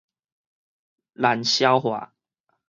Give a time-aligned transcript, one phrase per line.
[1.13, 2.15] 難消化